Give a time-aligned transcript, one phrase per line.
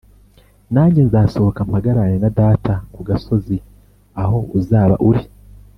[0.73, 3.57] Nanjye nzasohoka mpagararane na data ku gasozi
[4.23, 5.23] aho uzaba uri